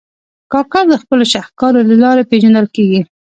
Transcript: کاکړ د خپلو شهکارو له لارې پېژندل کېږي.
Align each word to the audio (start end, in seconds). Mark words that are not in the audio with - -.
کاکړ 0.51 0.83
د 0.91 0.95
خپلو 1.03 1.23
شهکارو 1.33 1.81
له 1.89 1.95
لارې 2.03 2.27
پېژندل 2.31 2.67
کېږي. 2.75 3.01